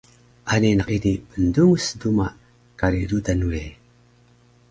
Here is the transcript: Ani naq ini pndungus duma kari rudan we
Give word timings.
Ani 0.53 0.69
naq 0.77 0.89
ini 0.97 1.11
pndungus 1.29 1.85
duma 1.99 2.27
kari 2.79 3.01
rudan 3.11 3.41
we 3.49 3.61